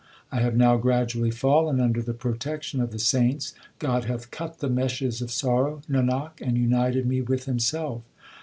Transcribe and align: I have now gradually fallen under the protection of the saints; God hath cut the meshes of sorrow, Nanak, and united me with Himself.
I 0.31 0.39
have 0.39 0.55
now 0.57 0.77
gradually 0.77 1.29
fallen 1.29 1.79
under 1.79 2.01
the 2.01 2.15
protection 2.15 2.81
of 2.81 2.89
the 2.89 2.97
saints; 2.97 3.53
God 3.77 4.05
hath 4.05 4.31
cut 4.31 4.57
the 4.57 4.67
meshes 4.67 5.21
of 5.21 5.29
sorrow, 5.29 5.83
Nanak, 5.87 6.41
and 6.41 6.57
united 6.57 7.05
me 7.05 7.21
with 7.21 7.45
Himself. 7.45 8.01